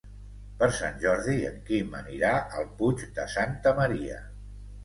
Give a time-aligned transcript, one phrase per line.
[0.61, 2.31] Per Sant Jordi en Quim anirà
[2.63, 4.19] al Puig de Santa Maria.